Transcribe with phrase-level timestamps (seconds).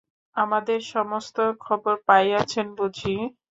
[0.35, 3.15] আমাদের সমস্ত খবর পাইয়াছেন বুঝি?